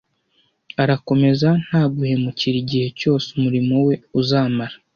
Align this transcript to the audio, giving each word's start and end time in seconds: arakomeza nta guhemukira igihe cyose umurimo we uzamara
arakomeza 0.83 1.49
nta 1.65 1.81
guhemukira 1.93 2.55
igihe 2.63 2.87
cyose 2.99 3.27
umurimo 3.37 3.73
we 3.85 3.93
uzamara 4.19 4.75